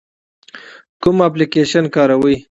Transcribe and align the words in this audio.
کوم 1.01 1.17
اپلیکیشن 1.27 1.83
کاروئ؟ 1.93 2.35